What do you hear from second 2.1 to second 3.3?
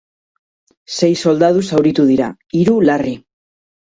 dira, hiru larri.